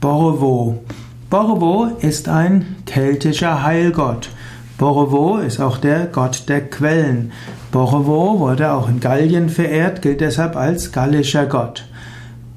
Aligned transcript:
Borovo. 0.00 0.82
Borovo 1.30 1.86
ist 2.00 2.28
ein 2.28 2.76
keltischer 2.84 3.62
Heilgott. 3.62 4.28
Borovo 4.76 5.38
ist 5.38 5.58
auch 5.58 5.78
der 5.78 6.06
Gott 6.06 6.48
der 6.48 6.68
Quellen. 6.68 7.32
Borovo 7.72 8.38
wurde 8.38 8.72
auch 8.72 8.90
in 8.90 9.00
Gallien 9.00 9.48
verehrt, 9.48 10.02
gilt 10.02 10.20
deshalb 10.20 10.54
als 10.54 10.92
gallischer 10.92 11.46
Gott. 11.46 11.86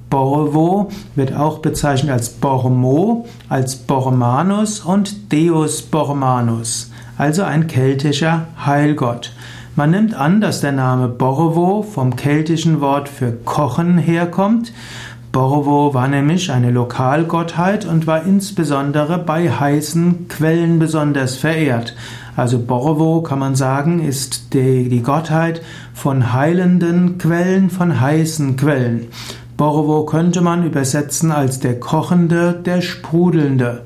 Borovo 0.10 0.90
wird 1.16 1.34
auch 1.34 1.60
bezeichnet 1.60 2.12
als 2.12 2.30
Bormo, 2.30 3.26
als 3.48 3.78
Bormanus 3.78 4.82
und 4.82 5.32
Deus 5.32 5.82
Bormanus, 5.84 6.92
also 7.18 7.44
ein 7.44 7.68
keltischer 7.68 8.48
Heilgott. 8.66 9.32
Man 9.76 9.92
nimmt 9.92 10.14
an, 10.14 10.42
dass 10.42 10.60
der 10.60 10.74
Name 10.74 11.08
Borovo 11.08 11.84
vom 11.84 12.18
keltischen 12.18 12.82
Wort 12.82 13.08
für 13.08 13.32
Kochen 13.32 13.98
herkommt. 13.98 14.74
Borovo 15.32 15.94
war 15.94 16.08
nämlich 16.08 16.52
eine 16.52 16.72
Lokalgottheit 16.72 17.86
und 17.86 18.08
war 18.08 18.24
insbesondere 18.24 19.20
bei 19.20 19.52
heißen 19.52 20.28
Quellen 20.28 20.80
besonders 20.80 21.36
verehrt. 21.36 21.96
Also 22.36 22.58
Borovo 22.58 23.22
kann 23.22 23.38
man 23.38 23.54
sagen, 23.54 24.00
ist 24.00 24.56
die, 24.56 24.90
die 24.90 25.04
Gottheit 25.04 25.62
von 25.94 26.34
heilenden 26.34 27.20
Quellen, 27.20 27.70
von 27.70 28.02
heißen 28.02 28.58
Quellen. 28.58 29.08
Borovo 29.56 30.06
könnte 30.06 30.42
man 30.42 30.66
übersetzen 30.66 31.32
als 31.32 31.60
der 31.60 31.80
Kochende, 31.80 32.54
der 32.66 32.82
Sprudelnde. 32.82 33.86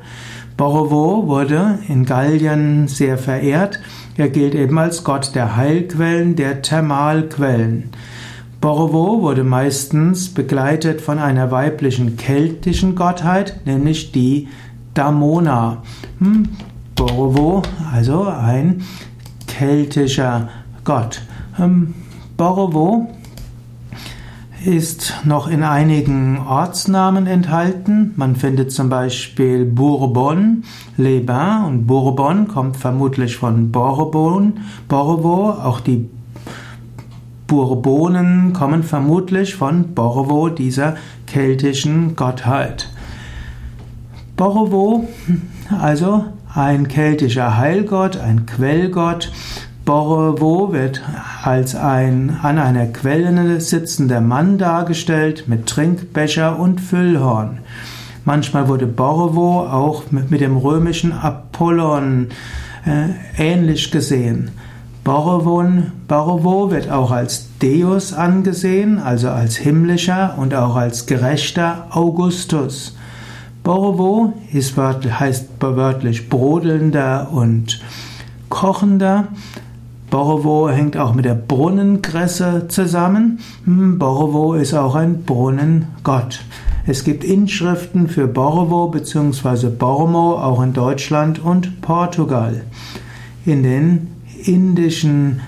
Borovo 0.56 1.28
wurde 1.28 1.80
in 1.90 2.06
Gallien 2.06 2.88
sehr 2.88 3.18
verehrt. 3.18 3.82
Er 4.16 4.30
gilt 4.30 4.56
eben 4.56 4.78
als 4.78 5.04
Gott 5.04 5.36
der 5.36 5.58
Heilquellen, 5.58 6.38
der 6.38 6.62
Thermalquellen. 6.62 7.90
Borovo 8.64 9.22
wurde 9.22 9.44
meistens 9.44 10.34
begleitet 10.34 11.02
von 11.02 11.20
einer 11.20 11.52
weiblichen 11.52 12.16
keltischen 12.16 12.96
Gottheit, 12.96 13.60
nämlich 13.66 14.14
die 14.14 14.48
Damona. 14.94 15.84
Hm, 16.20 16.48
Borovo, 16.96 17.62
also 17.92 18.24
ein 18.24 18.84
keltischer 19.48 20.48
Gott. 20.86 21.24
Hm, 21.58 21.94
Borovo 22.38 23.10
ist 24.64 25.14
noch 25.26 25.50
in 25.50 25.64
einigen 25.64 26.38
Ortsnamen 26.38 27.28
enthalten. 27.28 28.14
Man 28.16 28.38
findet 28.38 28.72
zum 28.72 28.88
Beispiel 28.88 29.66
Bourbon, 29.66 30.64
Les 30.96 31.26
Bains 31.26 31.68
und 31.68 31.86
Bourbon 31.86 32.48
kommt 32.48 32.78
vermutlich 32.78 33.36
von 33.36 33.74
Bourbon, 33.74 34.54
Borvo. 34.88 35.50
Auch 35.50 35.82
die 35.82 36.08
Bourbonen 37.48 38.54
kommen 38.54 38.84
vermutlich 38.84 39.56
von 39.56 39.94
Borvo, 39.94 40.50
dieser 40.50 40.96
keltischen 41.28 42.16
Gottheit. 42.16 42.90
Borvo, 44.36 45.08
also 45.82 46.26
ein 46.54 46.88
keltischer 46.88 47.58
Heilgott, 47.58 48.18
ein 48.18 48.46
Quellgott, 48.46 49.32
Borovo 49.86 50.72
wird 50.72 51.02
als 51.44 51.76
ein 51.76 52.38
an 52.42 52.58
einer 52.58 52.86
Quelle 52.86 53.60
sitzender 53.60 54.22
Mann 54.22 54.58
dargestellt 54.58 55.46
mit 55.48 55.68
Trinkbecher 55.68 56.58
und 56.58 56.80
Füllhorn. 56.80 57.60
Manchmal 58.24 58.70
wurde 58.70 58.88
Borovo 58.88 59.68
auch 59.68 60.10
mit, 60.12 60.32
mit 60.32 60.40
dem 60.40 60.56
römischen 60.56 61.12
Apollon 61.12 62.30
äh, 62.86 63.10
ähnlich 63.38 63.92
gesehen. 63.92 64.52
Borovon, 65.04 65.92
Borovo 66.08 66.72
wird 66.72 66.90
auch 66.90 67.12
als 67.12 67.50
Deus 67.62 68.14
angesehen, 68.14 69.00
also 69.00 69.30
als 69.30 69.58
himmlischer 69.58 70.36
und 70.38 70.56
auch 70.56 70.78
als 70.78 71.08
gerechter 71.08 71.88
Augustus. 71.90 72.96
Borovo 73.64 74.34
ist, 74.54 74.78
heißt 74.78 75.50
wörtlich 75.60 76.30
brodelnder 76.30 77.30
und 77.32 77.82
kochender. 78.48 79.28
Borovo 80.10 80.70
hängt 80.70 80.96
auch 80.96 81.14
mit 81.14 81.26
der 81.26 81.36
Brunnenkresse 81.36 82.70
zusammen. 82.70 83.40
Hm, 83.66 84.00
Borovo 84.00 84.54
ist 84.54 84.74
auch 84.74 84.96
ein 84.96 85.24
Brunnengott. 85.24 86.46
Es 86.86 87.04
gibt 87.04 87.26
Inschriften 87.26 88.08
für 88.08 88.28
Borovo 88.28 88.88
bzw. 88.88 89.68
Bormo 89.68 90.38
auch 90.38 90.62
in 90.62 90.72
Deutschland 90.72 91.44
und 91.44 91.82
Portugal. 91.82 92.64
In 93.46 93.64
den 93.64 94.08
indischen, 94.48 95.42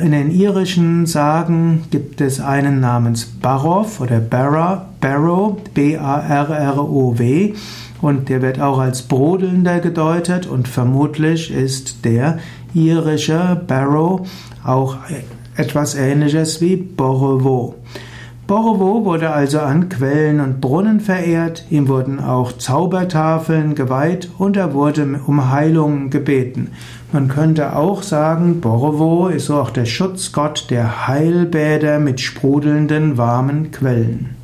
in 0.00 0.12
den 0.12 0.30
irischen 0.30 1.06
Sagen 1.06 1.84
gibt 1.90 2.20
es 2.20 2.40
einen 2.40 2.80
namens 2.80 3.24
Barov 3.26 4.00
oder 4.00 4.20
Barra, 4.20 4.88
Barrow, 5.00 5.56
B-A-R-R-O-W 5.74 7.54
und 8.00 8.28
der 8.28 8.42
wird 8.42 8.60
auch 8.60 8.78
als 8.78 9.02
brodelnder 9.02 9.80
gedeutet 9.80 10.46
und 10.46 10.68
vermutlich 10.68 11.50
ist 11.50 12.04
der 12.04 12.38
irische 12.74 13.60
Barrow 13.66 14.28
auch 14.64 14.96
etwas 15.56 15.94
ähnliches 15.94 16.60
wie 16.60 16.76
Borovo. 16.76 17.74
Borovo 18.46 19.04
wurde 19.04 19.30
also 19.30 19.58
an 19.58 19.88
Quellen 19.88 20.38
und 20.38 20.60
Brunnen 20.60 21.00
verehrt, 21.00 21.64
ihm 21.68 21.88
wurden 21.88 22.20
auch 22.20 22.52
Zaubertafeln 22.52 23.74
geweiht 23.74 24.30
und 24.38 24.56
er 24.56 24.72
wurde 24.72 25.18
um 25.26 25.50
Heilung 25.50 26.10
gebeten. 26.10 26.70
Man 27.10 27.26
könnte 27.26 27.74
auch 27.74 28.04
sagen, 28.04 28.60
Borovo 28.60 29.26
ist 29.26 29.50
auch 29.50 29.70
der 29.70 29.84
Schutzgott 29.84 30.70
der 30.70 31.08
Heilbäder 31.08 31.98
mit 31.98 32.20
sprudelnden 32.20 33.18
warmen 33.18 33.72
Quellen. 33.72 34.36